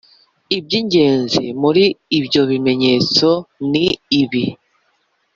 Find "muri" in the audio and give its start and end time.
1.61-1.83